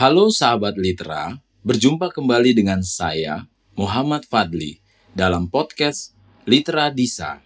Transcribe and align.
Halo 0.00 0.32
sahabat 0.32 0.80
Litra, 0.80 1.44
berjumpa 1.60 2.08
kembali 2.08 2.56
dengan 2.56 2.80
saya, 2.80 3.44
Muhammad 3.76 4.24
Fadli, 4.24 4.80
dalam 5.12 5.52
podcast 5.52 6.16
Litra 6.48 6.88
Disa. 6.88 7.44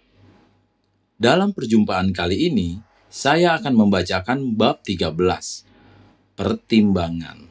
Dalam 1.19 1.51
perjumpaan 1.51 2.15
kali 2.15 2.47
ini, 2.47 2.79
saya 3.11 3.59
akan 3.59 3.75
membacakan 3.75 4.55
bab 4.55 4.79
13, 4.87 5.67
Pertimbangan. 6.39 7.43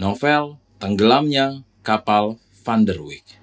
Novel 0.00 0.56
Tenggelamnya 0.80 1.60
Kapal 1.84 2.40
Van 2.64 2.88
der 2.88 3.04
Wijk. 3.04 3.36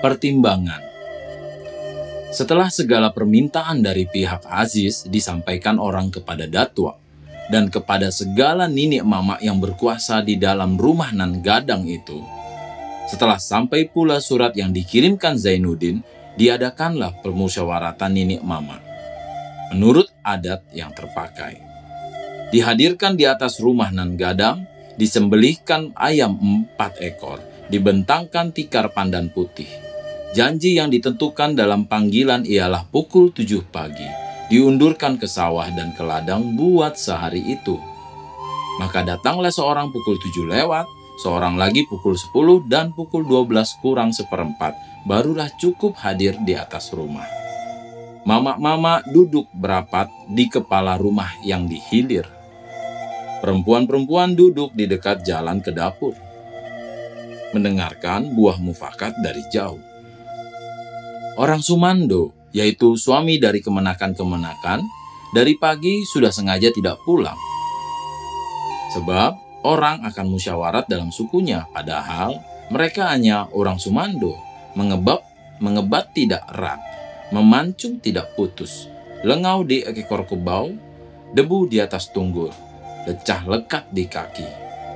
Pertimbangan 0.00 0.85
Setelah 2.36 2.68
segala 2.68 3.16
permintaan 3.16 3.80
dari 3.80 4.04
pihak 4.04 4.44
Aziz 4.44 5.08
disampaikan 5.08 5.80
orang 5.80 6.12
kepada 6.12 6.44
Datua 6.44 6.92
dan 7.48 7.72
kepada 7.72 8.12
segala 8.12 8.68
ninik 8.68 9.08
mama 9.08 9.40
yang 9.40 9.56
berkuasa 9.56 10.20
di 10.20 10.36
dalam 10.36 10.76
rumah 10.76 11.16
nan 11.16 11.40
gadang 11.40 11.88
itu, 11.88 12.20
setelah 13.08 13.40
sampai 13.40 13.88
pula 13.88 14.20
surat 14.20 14.52
yang 14.52 14.68
dikirimkan 14.68 15.40
Zainuddin, 15.40 16.04
diadakanlah 16.36 17.24
permusyawaratan 17.24 18.12
ninik 18.12 18.44
mama. 18.44 18.84
Menurut 19.72 20.12
adat 20.20 20.60
yang 20.76 20.92
terpakai. 20.92 21.56
Dihadirkan 22.52 23.16
di 23.16 23.24
atas 23.24 23.64
rumah 23.64 23.88
nan 23.88 24.12
gadang, 24.20 24.68
disembelihkan 25.00 25.96
ayam 25.96 26.36
empat 26.36 27.00
ekor, 27.00 27.40
dibentangkan 27.72 28.52
tikar 28.52 28.92
pandan 28.92 29.32
putih 29.32 29.85
Janji 30.36 30.76
yang 30.76 30.92
ditentukan 30.92 31.56
dalam 31.56 31.88
panggilan 31.88 32.44
ialah 32.44 32.84
pukul 32.92 33.32
7 33.32 33.72
pagi, 33.72 34.04
diundurkan 34.52 35.16
ke 35.16 35.24
sawah 35.24 35.64
dan 35.72 35.96
ke 35.96 36.04
ladang 36.04 36.60
buat 36.60 36.92
sehari 36.92 37.40
itu. 37.40 37.80
Maka 38.76 39.00
datanglah 39.00 39.48
seorang 39.48 39.88
pukul 39.88 40.20
7 40.20 40.44
lewat, 40.44 40.84
seorang 41.24 41.56
lagi 41.56 41.88
pukul 41.88 42.20
10 42.20 42.68
dan 42.68 42.92
pukul 42.92 43.24
12 43.24 43.80
kurang 43.80 44.12
seperempat, 44.12 44.76
barulah 45.08 45.48
cukup 45.56 45.96
hadir 46.04 46.36
di 46.44 46.52
atas 46.52 46.92
rumah. 46.92 47.24
Mama-mama 48.28 49.00
duduk 49.08 49.48
berapat 49.56 50.12
di 50.28 50.52
kepala 50.52 51.00
rumah 51.00 51.32
yang 51.48 51.64
dihilir. 51.64 52.28
Perempuan-perempuan 53.40 54.36
duduk 54.36 54.76
di 54.76 54.84
dekat 54.84 55.24
jalan 55.24 55.64
ke 55.64 55.72
dapur, 55.72 56.12
mendengarkan 57.56 58.36
buah 58.36 58.60
mufakat 58.60 59.16
dari 59.24 59.40
jauh. 59.48 59.95
Orang 61.36 61.60
Sumando, 61.60 62.32
yaitu 62.56 62.96
suami 62.96 63.36
dari 63.36 63.60
kemenakan-kemenakan, 63.60 64.80
dari 65.36 65.52
pagi 65.60 66.00
sudah 66.08 66.32
sengaja 66.32 66.72
tidak 66.72 66.96
pulang. 67.04 67.36
Sebab 68.96 69.60
orang 69.60 70.00
akan 70.08 70.32
musyawarat 70.32 70.88
dalam 70.88 71.12
sukunya, 71.12 71.68
padahal 71.76 72.40
mereka 72.72 73.12
hanya 73.12 73.52
orang 73.52 73.76
Sumando, 73.76 74.32
mengebab, 74.72 75.20
mengebat 75.60 76.16
tidak 76.16 76.40
erat, 76.56 76.80
memancung 77.28 78.00
tidak 78.00 78.32
putus, 78.32 78.88
lengau 79.20 79.60
di 79.60 79.84
ekor 79.84 80.24
kebau, 80.24 80.72
debu 81.36 81.68
di 81.68 81.84
atas 81.84 82.08
tunggul, 82.16 82.48
lecah 83.04 83.44
lekat 83.44 83.84
di 83.92 84.08
kaki. 84.08 84.48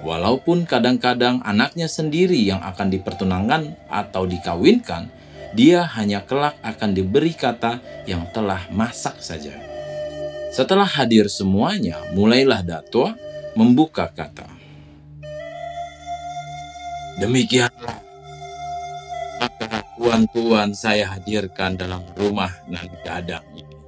Walaupun 0.08 0.64
kadang-kadang 0.64 1.44
anaknya 1.44 1.84
sendiri 1.84 2.40
yang 2.40 2.64
akan 2.64 2.88
dipertunangan 2.88 3.92
atau 3.92 4.24
dikawinkan, 4.24 5.19
dia 5.50 5.82
hanya 5.98 6.22
kelak 6.22 6.54
akan 6.62 6.94
diberi 6.94 7.34
kata 7.34 7.82
yang 8.06 8.22
telah 8.30 8.70
masak 8.70 9.18
saja. 9.18 9.54
Setelah 10.54 10.86
hadir 10.86 11.30
semuanya, 11.30 11.98
mulailah 12.14 12.62
Dato 12.62 13.10
membuka 13.58 14.10
kata. 14.10 14.46
Demikianlah, 17.18 17.98
maka 19.42 19.82
tuan-tuan 19.98 20.70
saya 20.74 21.18
hadirkan 21.18 21.74
dalam 21.78 22.02
rumah 22.14 22.50
nan 22.70 22.86
gadang 23.02 23.44
ini. 23.54 23.78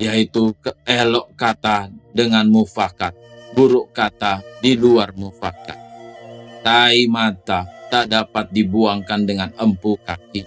Yaitu 0.00 0.56
keelok 0.64 1.36
kata 1.36 1.92
dengan 2.16 2.48
mufakat, 2.48 3.12
buruk 3.52 3.92
kata 3.92 4.40
di 4.64 4.76
luar 4.76 5.12
mufakat. 5.12 5.76
Tai 6.60 6.98
mata 7.08 7.79
tak 7.90 8.06
dapat 8.06 8.54
dibuangkan 8.54 9.26
dengan 9.26 9.50
empu 9.58 9.98
kaki, 9.98 10.46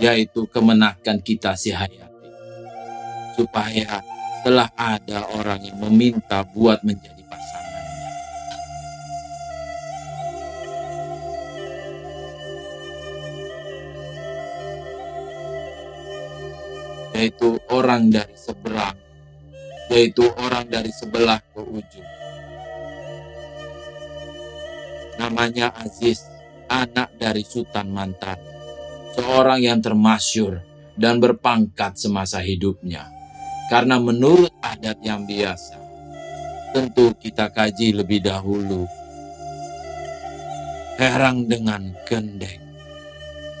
yaitu 0.00 0.48
kemenakan 0.48 1.20
kita 1.20 1.52
si 1.52 1.68
hayati, 1.68 2.32
supaya 3.36 4.00
telah 4.40 4.72
ada 4.72 5.28
orang 5.36 5.60
yang 5.68 5.76
meminta 5.84 6.48
buat 6.48 6.80
menjadi 6.80 7.20
pasangannya. 7.28 8.08
Yaitu 17.12 17.60
orang 17.68 18.08
dari 18.08 18.32
seberang, 18.32 18.96
yaitu 19.92 20.24
orang 20.40 20.64
dari 20.72 20.88
sebelah 20.88 21.44
ke 21.52 21.60
ujung 21.60 22.17
Namanya 25.28 25.76
Aziz, 25.76 26.24
anak 26.72 27.12
dari 27.20 27.44
Sultan 27.44 27.92
Mantan, 27.92 28.40
seorang 29.12 29.60
yang 29.60 29.76
termasyur 29.76 30.64
dan 30.96 31.20
berpangkat 31.20 32.00
semasa 32.00 32.40
hidupnya. 32.40 33.12
Karena 33.68 34.00
menurut 34.00 34.48
adat 34.64 35.04
yang 35.04 35.28
biasa, 35.28 35.76
tentu 36.72 37.12
kita 37.20 37.52
kaji 37.52 38.00
lebih 38.00 38.24
dahulu. 38.24 38.88
Herang 40.96 41.44
dengan 41.44 41.92
gendeng, 42.08 42.64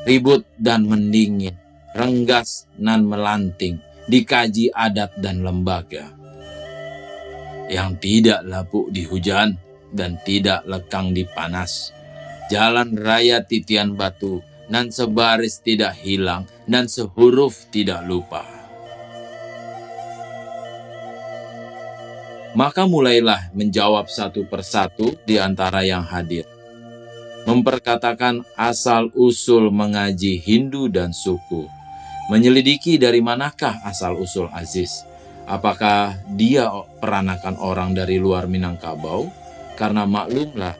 ribut 0.08 0.48
dan 0.56 0.88
mendingin, 0.88 1.52
renggas 1.92 2.64
dan 2.80 3.04
melanting, 3.04 3.76
dikaji 4.08 4.72
adat 4.72 5.12
dan 5.20 5.44
lembaga. 5.44 6.16
Yang 7.68 7.90
tidak 8.00 8.40
lapuk 8.48 8.88
di 8.88 9.04
hujan, 9.04 9.67
dan 9.92 10.20
tidak 10.22 10.64
lekang 10.68 11.12
di 11.12 11.24
panas. 11.24 11.92
Jalan 12.48 12.96
raya 12.96 13.44
titian 13.44 13.92
batu, 13.92 14.40
nan 14.72 14.88
sebaris 14.88 15.60
tidak 15.60 15.96
hilang, 16.00 16.48
dan 16.64 16.88
sehuruf 16.88 17.68
tidak 17.68 18.04
lupa. 18.08 18.58
Maka 22.56 22.88
mulailah 22.88 23.52
menjawab 23.52 24.08
satu 24.08 24.48
persatu 24.48 25.14
di 25.28 25.36
antara 25.36 25.84
yang 25.84 26.02
hadir. 26.02 26.48
Memperkatakan 27.44 28.44
asal-usul 28.56 29.70
mengaji 29.70 30.40
Hindu 30.40 30.88
dan 30.88 31.14
suku. 31.14 31.68
Menyelidiki 32.32 33.00
dari 33.00 33.22
manakah 33.24 33.80
asal-usul 33.84 34.50
Aziz. 34.52 35.04
Apakah 35.48 36.18
dia 36.36 36.68
peranakan 37.00 37.56
orang 37.56 37.96
dari 37.96 38.20
luar 38.20 38.44
Minangkabau? 38.50 39.37
Karena 39.78 40.02
maklumlah, 40.02 40.74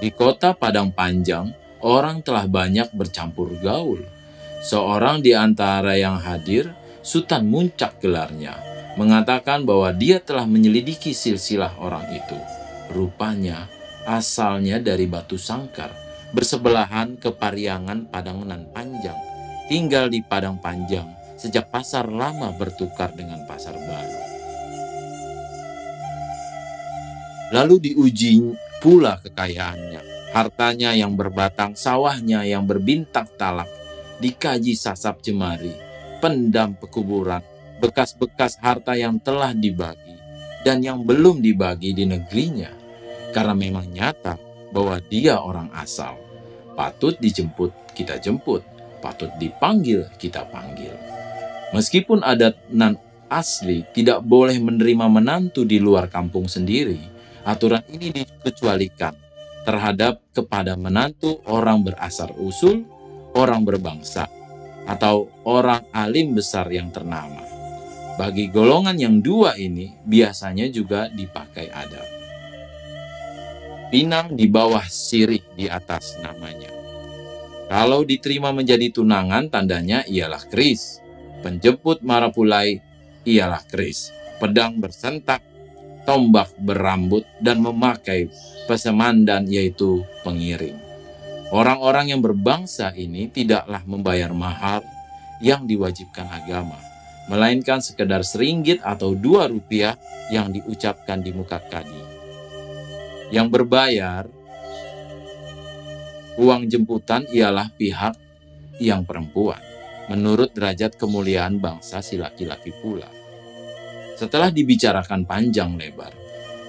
di 0.00 0.08
kota 0.08 0.56
Padang 0.56 0.88
Panjang, 0.88 1.52
orang 1.84 2.24
telah 2.24 2.48
banyak 2.48 2.88
bercampur 2.96 3.52
gaul. 3.60 4.00
Seorang 4.64 5.20
di 5.20 5.36
antara 5.36 6.00
yang 6.00 6.16
hadir, 6.16 6.72
Sultan 7.04 7.44
Muncak 7.52 8.00
gelarnya, 8.00 8.56
mengatakan 8.96 9.68
bahwa 9.68 9.92
dia 9.92 10.18
telah 10.24 10.48
menyelidiki 10.48 11.12
silsilah 11.12 11.76
orang 11.76 12.08
itu. 12.08 12.38
Rupanya, 12.96 13.68
asalnya 14.08 14.80
dari 14.80 15.04
batu 15.04 15.36
sangkar, 15.36 15.92
bersebelahan 16.32 17.20
ke 17.20 17.28
Pariangan 17.28 18.08
Padangan 18.08 18.72
Panjang, 18.72 19.20
tinggal 19.68 20.08
di 20.08 20.24
Padang 20.24 20.56
Panjang 20.56 21.04
sejak 21.38 21.70
pasar 21.70 22.10
lama 22.10 22.50
bertukar 22.56 23.14
dengan 23.14 23.46
pasar 23.46 23.78
baru. 23.78 24.17
Lalu 27.48 27.92
diuji 27.92 28.44
pula 28.84 29.16
kekayaannya, 29.24 30.32
hartanya 30.36 30.92
yang 30.92 31.16
berbatang, 31.16 31.72
sawahnya 31.72 32.44
yang 32.44 32.68
berbintak 32.68 33.32
talak, 33.40 33.68
dikaji 34.20 34.76
sasap 34.76 35.24
jemari, 35.24 35.72
pendam 36.20 36.76
pekuburan, 36.76 37.40
bekas-bekas 37.80 38.60
harta 38.60 38.92
yang 38.98 39.16
telah 39.22 39.56
dibagi 39.56 40.18
dan 40.66 40.82
yang 40.84 41.06
belum 41.06 41.40
dibagi 41.40 41.94
di 41.96 42.04
negerinya. 42.04 42.70
Karena 43.32 43.54
memang 43.56 43.88
nyata 43.92 44.36
bahwa 44.72 45.00
dia 45.04 45.40
orang 45.40 45.72
asal. 45.76 46.16
Patut 46.76 47.16
dijemput, 47.16 47.72
kita 47.92 48.20
jemput. 48.20 48.64
Patut 48.98 49.30
dipanggil, 49.38 50.10
kita 50.18 50.44
panggil. 50.48 50.90
Meskipun 51.72 52.24
adat 52.24 52.56
nan 52.72 52.96
asli 53.28 53.84
tidak 53.92 54.24
boleh 54.24 54.56
menerima 54.56 55.06
menantu 55.06 55.62
di 55.68 55.76
luar 55.76 56.08
kampung 56.08 56.48
sendiri, 56.48 57.17
Aturan 57.48 57.80
ini 57.88 58.12
dikecualikan 58.12 59.16
terhadap 59.64 60.20
kepada 60.36 60.76
menantu 60.76 61.40
orang 61.48 61.80
berasal 61.80 62.36
usul, 62.36 62.84
orang 63.32 63.64
berbangsa, 63.64 64.28
atau 64.84 65.32
orang 65.48 65.88
alim 65.96 66.36
besar 66.36 66.68
yang 66.68 66.92
ternama. 66.92 67.40
Bagi 68.20 68.52
golongan 68.52 69.00
yang 69.00 69.24
dua 69.24 69.56
ini 69.56 69.96
biasanya 70.04 70.68
juga 70.68 71.08
dipakai 71.08 71.72
adat. 71.72 72.08
Pinang 73.88 74.36
di 74.36 74.44
bawah 74.44 74.84
sirih 74.84 75.40
di 75.56 75.64
atas 75.64 76.20
namanya. 76.20 76.68
Kalau 77.72 78.04
diterima 78.04 78.52
menjadi 78.52 78.92
tunangan 78.92 79.48
tandanya 79.48 80.04
ialah 80.04 80.44
keris. 80.44 81.00
Penjemput 81.40 82.04
marapulai 82.04 82.84
ialah 83.24 83.64
keris. 83.64 84.12
Pedang 84.36 84.76
bersentak, 84.80 85.40
tombak 86.08 86.48
berambut, 86.56 87.28
dan 87.36 87.60
memakai 87.60 88.32
pesemandan 88.64 89.44
yaitu 89.44 90.00
pengiring. 90.24 90.80
Orang-orang 91.52 92.16
yang 92.16 92.24
berbangsa 92.24 92.96
ini 92.96 93.28
tidaklah 93.28 93.84
membayar 93.84 94.32
mahar 94.32 94.80
yang 95.44 95.68
diwajibkan 95.68 96.24
agama, 96.32 96.80
melainkan 97.28 97.84
sekedar 97.84 98.24
seringgit 98.24 98.80
atau 98.80 99.12
dua 99.12 99.52
rupiah 99.52 100.00
yang 100.32 100.48
diucapkan 100.48 101.20
di 101.20 101.36
muka 101.36 101.60
kadi. 101.60 102.00
Yang 103.28 103.48
berbayar 103.60 104.24
uang 106.40 106.72
jemputan 106.72 107.28
ialah 107.28 107.68
pihak 107.76 108.16
yang 108.80 109.04
perempuan, 109.04 109.60
menurut 110.08 110.56
derajat 110.56 110.96
kemuliaan 110.96 111.60
bangsa 111.60 112.00
si 112.00 112.16
laki-laki 112.16 112.72
pula. 112.80 113.17
Setelah 114.18 114.50
dibicarakan 114.50 115.22
panjang 115.22 115.78
lebar, 115.78 116.10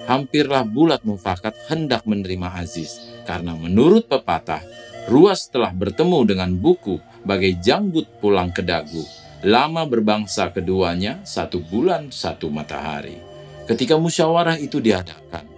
hampirlah 0.06 0.62
bulat 0.62 1.02
mufakat 1.02 1.58
hendak 1.66 2.06
menerima 2.06 2.62
Aziz, 2.62 3.02
karena 3.26 3.58
menurut 3.58 4.06
pepatah, 4.06 4.62
ruas 5.10 5.50
telah 5.50 5.74
bertemu 5.74 6.30
dengan 6.30 6.54
buku 6.54 7.02
bagai 7.26 7.58
janggut 7.58 8.06
pulang 8.22 8.54
ke 8.54 8.62
dagu. 8.62 9.02
Lama 9.42 9.82
berbangsa 9.82 10.54
keduanya, 10.54 11.26
satu 11.26 11.58
bulan 11.58 12.14
satu 12.14 12.54
matahari. 12.54 13.18
Ketika 13.66 13.98
musyawarah 13.98 14.54
itu 14.62 14.78
diadakan, 14.78 15.50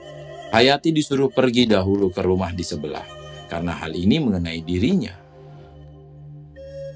Hayati 0.53 0.93
disuruh 0.97 1.29
pergi 1.29 1.65
dahulu 1.69 2.09
ke 2.09 2.21
rumah 2.25 2.53
di 2.53 2.65
sebelah, 2.65 3.05
karena 3.53 3.73
hal 3.73 3.93
ini 3.93 4.17
mengenai 4.17 4.61
dirinya. 4.65 5.22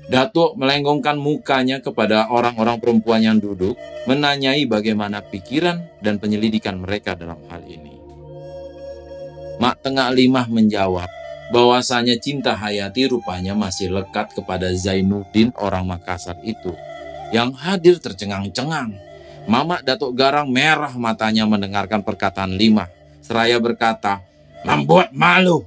Datuk 0.07 0.55
melenggongkan 0.55 1.19
mukanya 1.19 1.83
kepada 1.83 2.31
orang-orang 2.31 2.79
perempuan 2.79 3.27
yang 3.27 3.43
duduk, 3.43 3.75
menanyai 4.07 4.63
bagaimana 4.63 5.19
pikiran 5.19 5.83
dan 5.99 6.23
penyelidikan 6.23 6.79
mereka 6.79 7.19
dalam 7.19 7.43
hal 7.51 7.67
ini. 7.67 7.99
Mak 9.59 9.83
Tengah 9.83 10.15
Limah 10.15 10.47
menjawab 10.47 11.11
bahwasanya 11.51 12.15
cinta 12.23 12.55
Hayati 12.55 13.11
rupanya 13.11 13.59
masih 13.59 13.91
lekat 13.91 14.31
kepada 14.31 14.71
Zainuddin 14.71 15.51
orang 15.59 15.83
Makassar 15.91 16.39
itu, 16.47 16.71
yang 17.35 17.51
hadir 17.59 17.99
tercengang-cengang. 17.99 18.95
Mamak 19.51 19.83
Datuk 19.87 20.15
Garang 20.15 20.51
merah 20.51 20.91
matanya 20.99 21.47
mendengarkan 21.51 22.03
perkataan 22.03 22.55
Limah, 22.55 22.91
seraya 23.23 23.59
berkata, 23.59 24.23
membuat 24.63 25.11
malu 25.11 25.67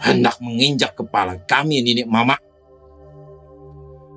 hendak 0.00 0.40
menginjak 0.40 0.96
kepala 0.96 1.36
kami 1.44 1.84
Nini 1.84 2.08
Mama. 2.08 2.40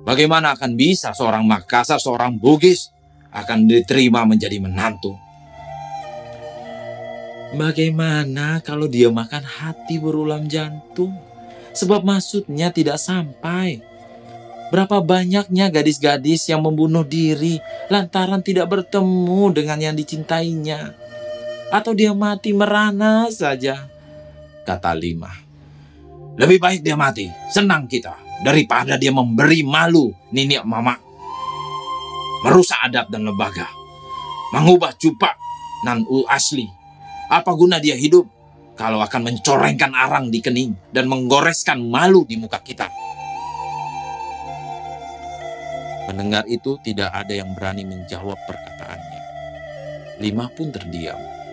Bagaimana 0.04 0.52
akan 0.52 0.76
bisa 0.76 1.16
seorang 1.16 1.48
Makassar, 1.48 1.96
seorang 1.96 2.36
Bugis 2.36 2.92
akan 3.32 3.64
diterima 3.68 4.28
menjadi 4.28 4.60
menantu? 4.60 5.16
Bagaimana 7.54 8.58
kalau 8.60 8.90
dia 8.90 9.08
makan 9.08 9.46
hati 9.46 10.02
berulam 10.02 10.50
jantung? 10.50 11.14
Sebab 11.74 12.02
maksudnya 12.02 12.74
tidak 12.74 12.98
sampai. 12.98 13.80
Berapa 14.74 14.98
banyaknya 14.98 15.70
gadis-gadis 15.70 16.50
yang 16.50 16.66
membunuh 16.66 17.06
diri 17.06 17.62
lantaran 17.88 18.42
tidak 18.42 18.66
bertemu 18.66 19.54
dengan 19.54 19.78
yang 19.78 19.94
dicintainya. 19.94 20.98
Atau 21.70 21.94
dia 21.94 22.10
mati 22.10 22.50
merana 22.50 23.30
saja, 23.30 23.86
kata 24.66 24.94
Lima. 24.98 25.43
Lebih 26.34 26.58
baik 26.58 26.80
dia 26.82 26.98
mati, 26.98 27.30
senang 27.46 27.86
kita, 27.86 28.18
daripada 28.42 28.98
dia 28.98 29.14
memberi 29.14 29.62
malu 29.62 30.10
nini 30.34 30.58
mama. 30.66 30.98
Merusak 32.42 32.90
adat 32.90 33.06
dan 33.06 33.22
lembaga. 33.22 33.70
Mengubah 34.50 34.98
cupak 34.98 35.38
nan 35.86 36.02
u 36.10 36.26
asli. 36.26 36.66
Apa 37.30 37.54
guna 37.54 37.78
dia 37.78 37.94
hidup 37.94 38.26
kalau 38.74 38.98
akan 38.98 39.30
mencorengkan 39.30 39.94
arang 39.94 40.34
di 40.34 40.42
kening 40.42 40.74
dan 40.90 41.06
menggoreskan 41.06 41.78
malu 41.86 42.26
di 42.26 42.34
muka 42.34 42.58
kita? 42.66 42.90
Mendengar 46.10 46.50
itu 46.50 46.76
tidak 46.82 47.14
ada 47.14 47.30
yang 47.30 47.54
berani 47.54 47.86
menjawab 47.86 48.36
perkataannya. 48.42 49.22
Lima 50.18 50.50
pun 50.50 50.74
terdiam. 50.74 51.43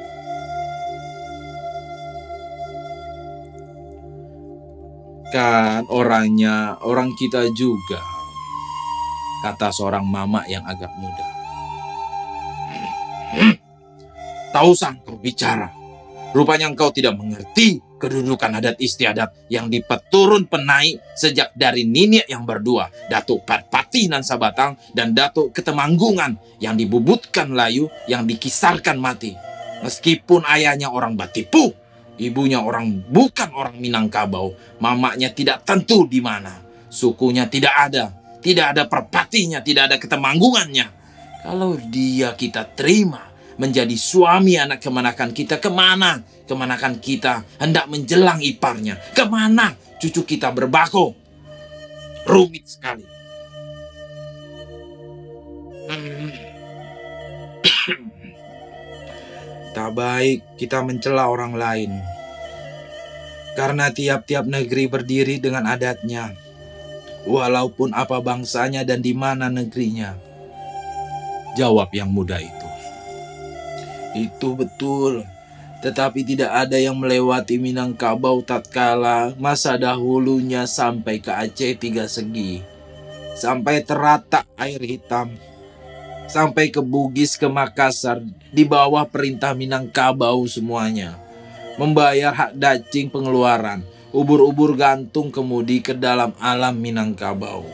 Kan 5.31 5.87
orangnya 5.87 6.75
orang 6.83 7.15
kita 7.15 7.47
juga, 7.55 8.03
kata 9.47 9.71
seorang 9.71 10.03
mama 10.03 10.43
yang 10.51 10.67
agak 10.67 10.91
muda. 10.99 11.27
Tahu 14.51 14.71
sang 14.75 14.99
kau. 15.07 15.15
Rupanya 16.31 16.67
engkau 16.67 16.91
tidak 16.91 17.15
mengerti 17.15 17.79
kedudukan 17.99 18.59
adat 18.59 18.79
istiadat 18.79 19.47
yang 19.47 19.71
dipeturun 19.71 20.47
penaik 20.47 20.99
sejak 21.15 21.51
dari 21.55 21.87
Nini 21.87 22.23
yang 22.27 22.43
berdua, 22.47 22.91
Datuk 23.07 23.43
Parpati 23.47 24.07
nan 24.11 24.23
Sabatang 24.23 24.79
dan 24.95 25.15
Datuk 25.15 25.55
Ketemanggungan 25.55 26.59
yang 26.63 26.75
dibubutkan 26.75 27.51
layu 27.55 27.87
yang 28.07 28.23
dikisarkan 28.27 28.99
mati. 28.99 29.35
Meskipun 29.83 30.43
ayahnya 30.47 30.91
orang 30.91 31.19
Batipu, 31.19 31.75
Ibunya 32.19 32.59
orang 32.59 33.07
bukan 33.07 33.49
orang 33.55 33.79
Minangkabau, 33.79 34.53
mamanya 34.83 35.31
tidak 35.31 35.63
tentu 35.63 36.05
di 36.05 36.19
mana. 36.19 36.59
Sukunya 36.91 37.47
tidak 37.47 37.71
ada, 37.71 38.11
tidak 38.43 38.75
ada 38.75 38.83
perpatinya, 38.89 39.63
tidak 39.63 39.87
ada 39.89 39.97
ketemanggungannya. 39.97 40.87
Kalau 41.41 41.79
dia 41.89 42.35
kita 42.35 42.67
terima 42.75 43.31
menjadi 43.57 43.95
suami 43.97 44.59
anak 44.59 44.83
kemanakan 44.83 45.31
kita, 45.31 45.57
ke 45.57 45.71
mana 45.71 46.21
kemanakan 46.45 46.99
kita 46.99 47.47
hendak 47.57 47.87
menjelang 47.87 48.43
iparnya, 48.43 48.99
ke 49.15 49.23
mana 49.25 49.73
cucu 49.97 50.25
kita 50.25 50.51
berbako. 50.51 51.15
Rumit 52.27 52.65
sekali. 52.69 53.05
Tak 59.81 59.97
baik 59.97 60.61
kita 60.61 60.85
mencela 60.85 61.25
orang 61.25 61.57
lain. 61.57 61.89
Karena 63.57 63.89
tiap-tiap 63.89 64.45
negeri 64.45 64.85
berdiri 64.85 65.41
dengan 65.41 65.65
adatnya. 65.65 66.37
Walaupun 67.25 67.89
apa 67.97 68.21
bangsanya 68.21 68.85
dan 68.85 69.01
di 69.01 69.17
mana 69.17 69.49
negerinya. 69.49 70.13
Jawab 71.57 71.89
yang 71.97 72.13
muda 72.13 72.37
itu. 72.37 72.69
Itu 74.13 74.53
betul. 74.53 75.25
Tetapi 75.81 76.29
tidak 76.29 76.53
ada 76.53 76.77
yang 76.77 77.01
melewati 77.01 77.57
Minangkabau 77.57 78.45
tatkala 78.45 79.33
masa 79.41 79.81
dahulunya 79.81 80.69
sampai 80.69 81.17
ke 81.17 81.33
Aceh 81.33 81.73
tiga 81.81 82.05
segi. 82.05 82.61
Sampai 83.33 83.81
teratak 83.81 84.45
air 84.61 84.77
hitam 84.77 85.33
sampai 86.31 86.71
ke 86.71 86.79
Bugis 86.79 87.35
ke 87.35 87.51
Makassar 87.51 88.23
di 88.55 88.63
bawah 88.63 89.03
perintah 89.03 89.51
Minangkabau 89.51 90.47
semuanya. 90.47 91.19
Membayar 91.75 92.31
hak 92.31 92.55
dacing 92.55 93.11
pengeluaran, 93.11 93.83
ubur-ubur 94.15 94.79
gantung 94.79 95.27
kemudi 95.27 95.83
ke 95.83 95.91
dalam 95.91 96.31
alam 96.39 96.79
Minangkabau. 96.79 97.67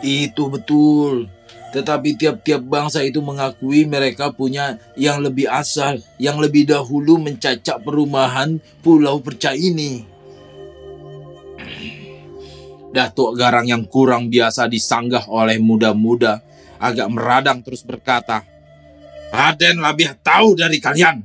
Itu 0.00 0.48
betul. 0.48 1.28
Tetapi 1.70 2.18
tiap-tiap 2.18 2.66
bangsa 2.66 3.04
itu 3.06 3.22
mengakui 3.22 3.86
mereka 3.86 4.34
punya 4.34 4.80
yang 4.98 5.22
lebih 5.22 5.46
asal, 5.46 6.02
yang 6.18 6.42
lebih 6.42 6.66
dahulu 6.66 7.20
mencacak 7.20 7.78
perumahan 7.84 8.58
pulau 8.82 9.22
perca 9.22 9.54
ini. 9.54 10.09
Datuk 12.90 13.38
Garang 13.38 13.70
yang 13.70 13.86
kurang 13.86 14.26
biasa 14.26 14.66
disanggah 14.66 15.30
oleh 15.30 15.62
muda-muda 15.62 16.42
agak 16.82 17.06
meradang 17.06 17.62
terus 17.62 17.86
berkata, 17.86 18.42
Raden 19.30 19.78
lebih 19.78 20.18
tahu 20.26 20.58
dari 20.58 20.82
kalian. 20.82 21.22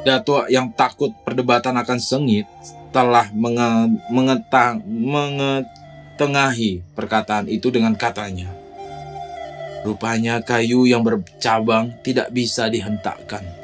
Datuk 0.00 0.48
yang 0.48 0.72
takut 0.72 1.12
perdebatan 1.28 1.76
akan 1.76 2.00
sengit 2.00 2.48
telah 2.88 3.28
menge 3.36 4.00
mengetang 4.08 4.80
mengetengahi 4.88 6.80
perkataan 6.96 7.52
itu 7.52 7.68
dengan 7.68 7.92
katanya. 7.92 8.48
Rupanya 9.84 10.40
kayu 10.40 10.88
yang 10.88 11.04
bercabang 11.04 12.00
tidak 12.00 12.32
bisa 12.32 12.72
dihentakkan 12.72 13.59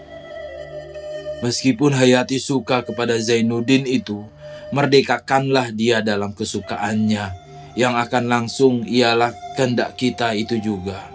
Meskipun 1.47 1.95
Hayati 1.95 2.43
suka 2.43 2.83
kepada 2.83 3.15
Zainuddin 3.23 3.87
itu, 3.87 4.27
merdekakanlah 4.75 5.71
dia 5.71 6.03
dalam 6.03 6.35
kesukaannya. 6.35 7.47
Yang 7.79 7.95
akan 8.03 8.25
langsung 8.27 8.83
ialah 8.83 9.31
kehendak 9.55 9.95
kita 9.95 10.35
itu 10.35 10.59
juga. 10.59 11.07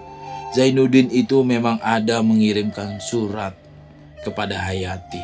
Zainuddin 0.55 1.11
itu 1.11 1.43
memang 1.43 1.83
ada 1.83 2.23
mengirimkan 2.23 3.03
surat 3.03 3.51
kepada 4.23 4.55
Hayati. 4.55 5.19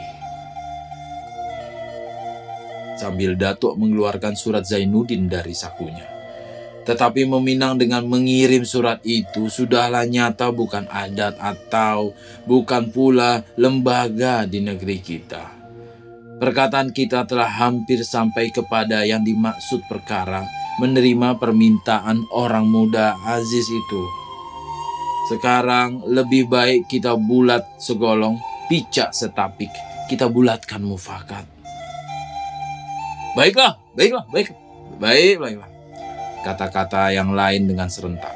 Sambil 2.99 3.39
Datuk 3.39 3.79
mengeluarkan 3.79 4.35
surat 4.35 4.67
Zainuddin 4.67 5.31
dari 5.31 5.55
sakunya. 5.55 6.16
Tetapi 6.87 7.27
meminang 7.27 7.75
dengan 7.75 8.07
mengirim 8.07 8.63
surat 8.63 9.03
itu 9.03 9.51
sudahlah 9.51 10.07
nyata 10.07 10.55
bukan 10.55 10.87
adat 10.87 11.35
atau 11.35 12.15
bukan 12.47 12.87
pula 12.95 13.43
lembaga 13.59 14.47
di 14.47 14.63
negeri 14.63 15.03
kita. 15.03 15.43
Perkataan 16.39 16.95
kita 16.95 17.27
telah 17.27 17.49
hampir 17.59 18.07
sampai 18.07 18.55
kepada 18.55 19.03
yang 19.03 19.19
dimaksud 19.19 19.83
perkara 19.91 20.47
menerima 20.79 21.35
permintaan 21.35 22.23
orang 22.31 22.63
muda 22.63 23.19
Aziz 23.27 23.67
itu. 23.67 24.03
Sekarang 25.27 26.07
lebih 26.07 26.47
baik 26.47 26.87
kita 26.87 27.19
bulat 27.19 27.67
segolong, 27.83 28.39
picak 28.71 29.11
setapik, 29.11 29.73
kita 30.07 30.31
bulatkan 30.31 30.79
mufakat. 30.79 31.43
Baiklah, 33.35 33.75
baiklah, 33.91 34.23
baik, 34.31 34.55
baik, 35.03 35.35
baiklah 35.43 35.76
kata-kata 36.41 37.13
yang 37.13 37.33
lain 37.33 37.69
dengan 37.69 37.87
serentak. 37.87 38.33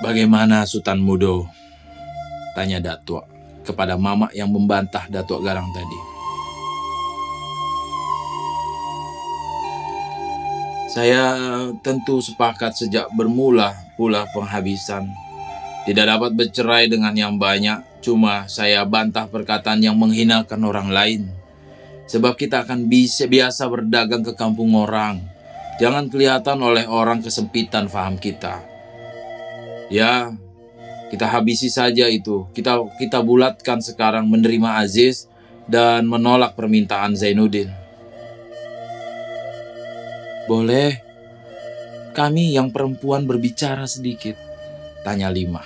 Bagaimana 0.00 0.64
Sultan 0.64 0.96
Mudo? 0.96 1.44
Tanya 2.56 2.80
Datuk 2.80 3.28
kepada 3.62 4.00
Mama 4.00 4.32
yang 4.32 4.48
membantah 4.48 5.04
Datuk 5.12 5.44
Garang 5.44 5.68
tadi. 5.76 5.98
Saya 10.90 11.38
tentu 11.86 12.18
sepakat 12.18 12.74
sejak 12.74 13.06
bermula 13.14 13.70
pula 13.94 14.26
penghabisan. 14.34 15.06
Tidak 15.86 16.02
dapat 16.02 16.34
bercerai 16.34 16.90
dengan 16.90 17.14
yang 17.14 17.38
banyak, 17.38 18.02
cuma 18.02 18.50
saya 18.50 18.82
bantah 18.82 19.30
perkataan 19.30 19.84
yang 19.84 19.94
menghinakan 19.94 20.60
orang 20.66 20.90
lain. 20.90 21.39
Sebab 22.10 22.34
kita 22.34 22.66
akan 22.66 22.90
bisa 22.90 23.30
biasa 23.30 23.70
berdagang 23.70 24.26
ke 24.26 24.34
kampung 24.34 24.74
orang. 24.74 25.22
Jangan 25.78 26.10
kelihatan 26.10 26.58
oleh 26.58 26.90
orang 26.90 27.22
kesempitan 27.22 27.86
faham 27.86 28.18
kita. 28.18 28.66
Ya, 29.94 30.34
kita 31.14 31.30
habisi 31.30 31.70
saja 31.70 32.10
itu. 32.10 32.50
Kita 32.50 32.82
kita 32.98 33.22
bulatkan 33.22 33.78
sekarang 33.78 34.26
menerima 34.26 34.82
Aziz 34.82 35.30
dan 35.70 36.10
menolak 36.10 36.58
permintaan 36.58 37.14
Zainuddin. 37.14 37.70
Boleh. 40.50 41.06
Kami 42.10 42.58
yang 42.58 42.74
perempuan 42.74 43.22
berbicara 43.22 43.86
sedikit. 43.86 44.34
Tanya 45.06 45.30
Lima. 45.30 45.62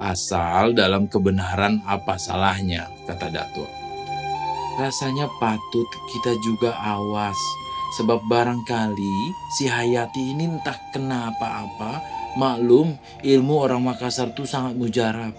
Asal 0.00 0.72
dalam 0.72 1.04
kebenaran 1.04 1.84
apa 1.84 2.16
salahnya, 2.16 2.88
kata 3.04 3.28
Datuk 3.28 3.85
rasanya 4.76 5.28
patut 5.40 5.88
kita 6.12 6.36
juga 6.44 6.76
awas. 6.76 7.36
Sebab 7.96 8.28
barangkali 8.28 9.32
si 9.56 9.70
Hayati 9.70 10.36
ini 10.36 10.44
entah 10.44 10.76
kenapa 10.92 11.64
apa, 11.64 11.92
maklum 12.36 12.98
ilmu 13.24 13.54
orang 13.56 13.80
Makassar 13.80 14.36
itu 14.36 14.44
sangat 14.44 14.76
mujarab. 14.76 15.32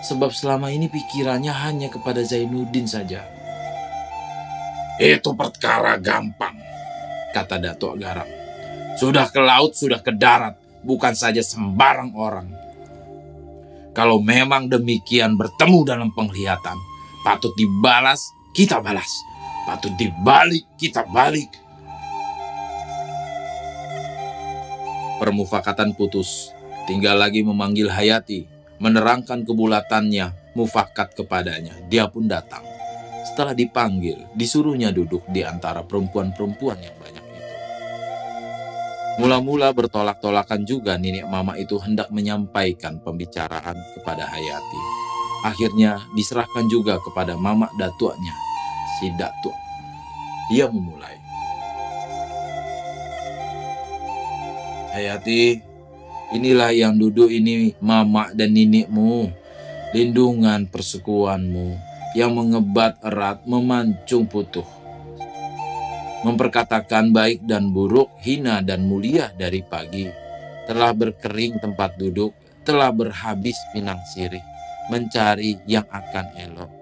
Sebab 0.00 0.32
selama 0.32 0.72
ini 0.72 0.88
pikirannya 0.88 1.52
hanya 1.52 1.92
kepada 1.92 2.24
Zainuddin 2.24 2.88
saja. 2.88 3.20
Itu 4.96 5.36
perkara 5.36 6.00
gampang, 6.00 6.56
kata 7.36 7.60
Datuk 7.60 8.00
Garam. 8.00 8.28
Sudah 8.96 9.28
ke 9.28 9.40
laut, 9.40 9.76
sudah 9.76 10.00
ke 10.00 10.12
darat, 10.12 10.56
bukan 10.84 11.12
saja 11.12 11.44
sembarang 11.44 12.16
orang. 12.16 12.48
Kalau 13.92 14.20
memang 14.20 14.68
demikian 14.68 15.36
bertemu 15.36 15.78
dalam 15.84 16.08
penglihatan, 16.12 16.76
patut 17.24 17.52
dibalas 17.56 18.28
kita 18.50 18.82
balas. 18.82 19.10
Patut 19.66 19.94
dibalik, 19.94 20.66
kita 20.74 21.06
balik. 21.06 21.50
Permufakatan 25.22 25.94
putus. 25.94 26.50
Tinggal 26.88 27.20
lagi 27.20 27.44
memanggil 27.44 27.92
Hayati, 27.92 28.48
menerangkan 28.82 29.46
kebulatannya, 29.46 30.56
mufakat 30.58 31.14
kepadanya. 31.14 31.76
Dia 31.86 32.08
pun 32.10 32.26
datang. 32.26 32.64
Setelah 33.22 33.54
dipanggil, 33.54 34.26
disuruhnya 34.34 34.90
duduk 34.90 35.22
di 35.30 35.46
antara 35.46 35.86
perempuan-perempuan 35.86 36.78
yang 36.82 36.96
banyak 36.98 37.24
itu. 37.30 37.46
Mula-mula 39.22 39.70
bertolak-tolakan 39.76 40.66
juga 40.66 40.96
nenek 40.96 41.28
mama 41.28 41.54
itu 41.60 41.78
hendak 41.78 42.08
menyampaikan 42.10 42.98
pembicaraan 42.98 43.76
kepada 43.94 44.24
Hayati 44.26 44.99
Akhirnya 45.40 46.04
diserahkan 46.12 46.68
juga 46.68 47.00
kepada 47.00 47.32
mama 47.32 47.72
datuanya, 47.80 48.34
si 49.00 49.08
datuk. 49.16 49.56
Dia 50.52 50.68
memulai. 50.68 51.16
Hayati, 54.92 55.56
inilah 56.36 56.76
yang 56.76 56.98
duduk 57.00 57.32
ini 57.32 57.72
mama 57.80 58.28
dan 58.36 58.52
nenekmu, 58.52 59.32
lindungan 59.96 60.68
persekuanmu 60.68 61.78
yang 62.12 62.36
mengebat 62.36 63.00
erat 63.00 63.40
memancung 63.48 64.28
putuh. 64.28 64.66
Memperkatakan 66.20 67.16
baik 67.16 67.48
dan 67.48 67.72
buruk, 67.72 68.12
hina 68.20 68.60
dan 68.60 68.84
mulia 68.84 69.32
dari 69.40 69.64
pagi, 69.64 70.04
telah 70.68 70.92
berkering 70.92 71.56
tempat 71.64 71.96
duduk, 71.96 72.36
telah 72.60 72.92
berhabis 72.92 73.56
pinang 73.72 74.04
sirih 74.12 74.49
mencari 74.90 75.62
yang 75.64 75.86
akan 75.88 76.26
elok. 76.36 76.72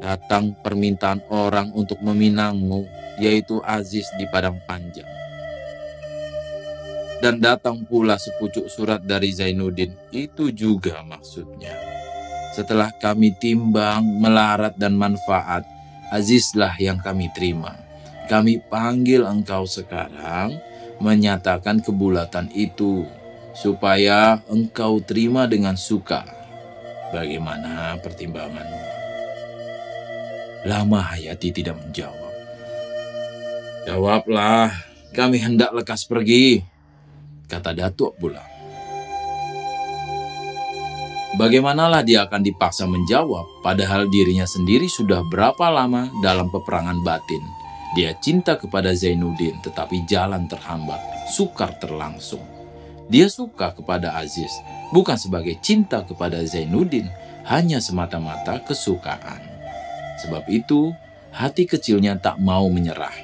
Datang 0.00 0.54
permintaan 0.62 1.26
orang 1.34 1.74
untuk 1.74 1.98
meminangmu, 1.98 2.86
yaitu 3.18 3.58
Aziz 3.66 4.06
di 4.14 4.24
Padang 4.30 4.62
Panjang. 4.62 5.08
Dan 7.18 7.42
datang 7.42 7.82
pula 7.82 8.14
sepucuk 8.14 8.70
surat 8.70 9.02
dari 9.02 9.34
Zainuddin, 9.34 9.90
itu 10.14 10.54
juga 10.54 11.02
maksudnya. 11.02 11.74
Setelah 12.54 12.94
kami 13.02 13.34
timbang, 13.36 14.04
melarat 14.22 14.78
dan 14.78 14.94
manfaat, 14.94 15.66
Azizlah 16.12 16.78
yang 16.78 17.02
kami 17.02 17.26
terima. 17.34 17.74
Kami 18.30 18.62
panggil 18.70 19.26
engkau 19.26 19.66
sekarang, 19.66 20.54
menyatakan 21.02 21.82
kebulatan 21.82 22.46
itu 22.54 23.02
supaya 23.56 24.44
engkau 24.52 25.00
terima 25.00 25.48
dengan 25.48 25.80
suka. 25.80 26.28
Bagaimana 27.08 27.96
pertimbanganmu? 28.04 28.84
Lama 30.68 31.00
Hayati 31.00 31.48
tidak 31.56 31.80
menjawab. 31.80 32.34
Jawablah, 33.86 34.74
kami 35.14 35.40
hendak 35.40 35.72
lekas 35.72 36.04
pergi, 36.04 36.60
kata 37.48 37.72
Datuk 37.72 38.18
pula. 38.18 38.42
Bagaimanalah 41.36 42.02
dia 42.02 42.26
akan 42.26 42.42
dipaksa 42.42 42.88
menjawab, 42.88 43.62
padahal 43.62 44.08
dirinya 44.10 44.48
sendiri 44.48 44.88
sudah 44.90 45.22
berapa 45.28 45.68
lama 45.68 46.10
dalam 46.24 46.48
peperangan 46.50 47.04
batin. 47.04 47.44
Dia 47.94 48.16
cinta 48.18 48.58
kepada 48.58 48.90
Zainuddin, 48.92 49.60
tetapi 49.62 50.04
jalan 50.08 50.48
terhambat, 50.50 51.30
sukar 51.30 51.76
terlangsung. 51.78 52.55
Dia 53.06 53.30
suka 53.30 53.70
kepada 53.70 54.18
Aziz, 54.18 54.50
bukan 54.90 55.14
sebagai 55.14 55.54
cinta 55.62 56.02
kepada 56.02 56.42
Zainuddin, 56.42 57.06
hanya 57.46 57.78
semata-mata 57.78 58.58
kesukaan. 58.66 59.38
Sebab 60.26 60.50
itu, 60.50 60.90
hati 61.30 61.70
kecilnya 61.70 62.18
tak 62.18 62.42
mau 62.42 62.66
menyerah. 62.66 63.14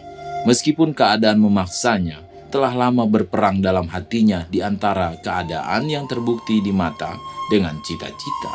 Meskipun 0.46 0.94
keadaan 0.94 1.42
memaksanya, 1.42 2.22
telah 2.54 2.70
lama 2.76 3.08
berperang 3.10 3.58
dalam 3.58 3.90
hatinya 3.90 4.46
di 4.46 4.62
antara 4.62 5.18
keadaan 5.18 5.90
yang 5.90 6.06
terbukti 6.06 6.62
di 6.62 6.70
mata 6.70 7.18
dengan 7.50 7.74
cita-cita 7.82 8.54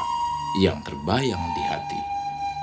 yang 0.64 0.80
terbayang 0.86 1.44
di 1.58 1.64
hati. 1.68 2.02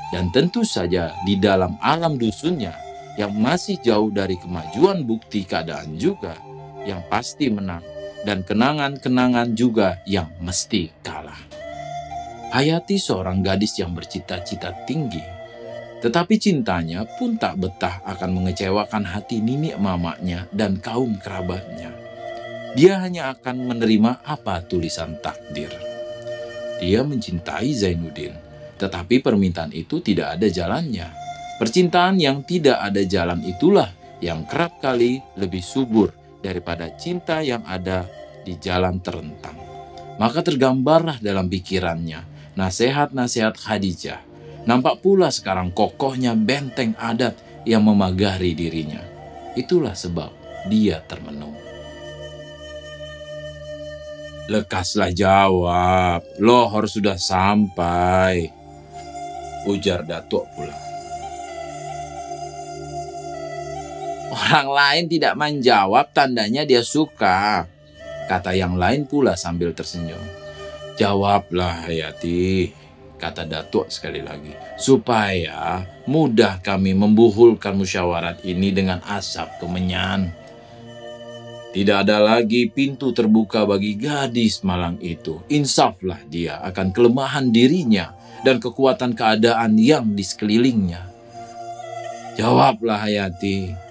Dan 0.09 0.31
tentu 0.33 0.63
saja 0.65 1.13
di 1.27 1.37
dalam 1.37 1.77
alam 1.83 2.17
dusunnya 2.17 2.73
yang 3.21 3.35
masih 3.35 3.77
jauh 3.83 4.09
dari 4.09 4.39
kemajuan 4.39 5.05
bukti 5.05 5.43
keadaan 5.43 5.99
juga 5.99 6.39
yang 6.87 7.03
pasti 7.11 7.51
menang 7.51 7.94
dan 8.25 8.41
kenangan-kenangan 8.43 9.53
juga 9.53 10.01
yang 10.09 10.33
mesti 10.41 10.91
kalah. 11.05 11.39
Hayati 12.51 12.97
seorang 12.97 13.45
gadis 13.45 13.77
yang 13.79 13.93
bercita-cita 13.93 14.73
tinggi, 14.89 15.21
tetapi 16.01 16.41
cintanya 16.41 17.05
pun 17.21 17.37
tak 17.37 17.61
betah 17.61 18.01
akan 18.09 18.41
mengecewakan 18.41 19.05
hati 19.05 19.45
nini 19.45 19.77
mamanya 19.77 20.49
dan 20.51 20.81
kaum 20.81 21.21
kerabatnya. 21.21 21.93
Dia 22.75 22.99
hanya 23.05 23.37
akan 23.37 23.71
menerima 23.71 24.25
apa 24.27 24.65
tulisan 24.67 25.21
takdir. 25.23 25.71
Dia 26.83 27.07
mencintai 27.07 27.71
Zainuddin, 27.71 28.35
tetapi 28.83 29.23
permintaan 29.23 29.71
itu 29.71 30.03
tidak 30.03 30.41
ada 30.41 30.51
jalannya. 30.51 31.07
Percintaan 31.55 32.19
yang 32.19 32.43
tidak 32.43 32.83
ada 32.83 33.03
jalan 33.07 33.39
itulah 33.47 33.95
yang 34.19 34.43
kerap 34.43 34.83
kali 34.83 35.23
lebih 35.39 35.63
subur 35.63 36.24
daripada 36.45 36.93
cinta 36.93 37.41
yang 37.41 37.65
ada 37.65 38.05
di 38.45 38.61
jalan 38.61 39.01
terentang. 39.01 39.57
Maka 40.21 40.45
tergambarlah 40.45 41.17
dalam 41.25 41.49
pikirannya 41.49 42.53
nasihat-nasihat 42.55 43.57
Khadijah. 43.57 44.21
Nampak 44.69 45.01
pula 45.01 45.33
sekarang 45.33 45.73
kokohnya 45.73 46.37
benteng 46.37 46.93
adat 47.01 47.37
yang 47.65 47.85
memagari 47.85 48.53
dirinya. 48.53 49.01
Itulah 49.57 49.97
sebab 49.97 50.31
dia 50.69 51.01
termenung. 51.05 51.57
Lekaslah 54.45 55.09
jawab, 55.13 56.21
lohor 56.37 56.85
sudah 56.85 57.17
sampai. 57.17 58.53
Ujar 59.65 60.05
Datuk 60.05 60.45
pula. 60.53 60.94
Orang 64.35 64.67
lain 64.75 65.05
tidak 65.07 65.39
menjawab 65.39 66.11
tandanya 66.11 66.67
dia 66.67 66.83
suka. 66.83 67.71
Kata 68.27 68.51
yang 68.51 68.75
lain 68.75 69.07
pula 69.07 69.39
sambil 69.39 69.71
tersenyum. 69.71 70.19
Jawablah 70.99 71.87
Hayati, 71.87 72.75
kata 73.15 73.47
Datuk 73.47 73.95
sekali 73.95 74.19
lagi. 74.27 74.51
Supaya 74.75 75.87
mudah 76.11 76.59
kami 76.59 76.99
membuhulkan 76.99 77.79
musyawarat 77.79 78.43
ini 78.43 78.75
dengan 78.75 78.99
asap 79.07 79.63
kemenyan. 79.63 80.35
Tidak 81.71 82.07
ada 82.07 82.19
lagi 82.19 82.71
pintu 82.71 83.15
terbuka 83.15 83.67
bagi 83.67 83.95
gadis 83.95 84.67
malang 84.67 84.99
itu. 84.99 85.43
Insaflah 85.47 86.23
dia 86.27 86.59
akan 86.63 86.91
kelemahan 86.91 87.55
dirinya 87.55 88.15
dan 88.43 88.59
kekuatan 88.59 89.15
keadaan 89.15 89.79
yang 89.79 90.15
di 90.15 90.27
sekelilingnya. 90.27 91.03
Jawablah 92.35 92.99
Hayati. 92.99 93.84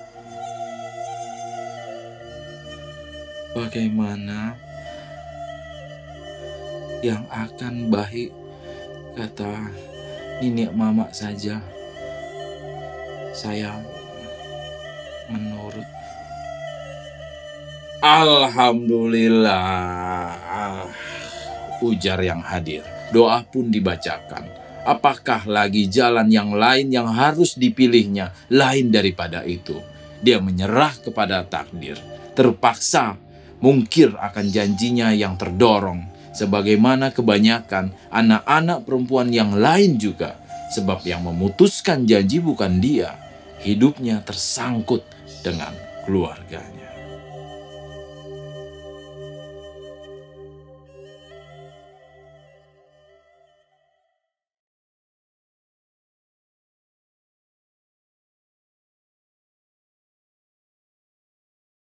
Bagaimana 3.53 4.57
yang 7.05 7.21
akan 7.29 7.93
baik 7.93 8.33
kata 9.13 9.69
Nini 10.41 10.65
Mama 10.73 11.05
saja. 11.13 11.61
Saya 13.33 13.77
menurut 15.29 15.85
Alhamdulillah. 18.03 20.35
Ujar 21.79 22.19
yang 22.19 22.43
hadir. 22.43 22.83
Doa 23.15 23.47
pun 23.47 23.71
dibacakan. 23.71 24.43
Apakah 24.83 25.47
lagi 25.47 25.87
jalan 25.87 26.27
yang 26.27 26.51
lain 26.51 26.91
yang 26.91 27.07
harus 27.07 27.55
dipilihnya 27.55 28.35
lain 28.51 28.91
daripada 28.91 29.47
itu? 29.47 29.79
Dia 30.19 30.43
menyerah 30.43 30.99
kepada 30.99 31.47
takdir. 31.47 31.95
Terpaksa 32.35 33.15
mungkir 33.63 34.11
akan 34.19 34.51
janjinya 34.51 35.15
yang 35.15 35.39
terdorong. 35.39 36.11
Sebagaimana 36.35 37.15
kebanyakan 37.15 37.95
anak-anak 38.11 38.83
perempuan 38.83 39.31
yang 39.31 39.55
lain 39.55 39.95
juga. 39.95 40.35
Sebab 40.75 41.07
yang 41.07 41.23
memutuskan 41.23 42.03
janji 42.03 42.43
bukan 42.43 42.83
dia. 42.83 43.15
Hidupnya 43.63 44.19
tersangkut 44.25 45.07
dengan 45.45 45.71
keluarganya. 46.03 46.82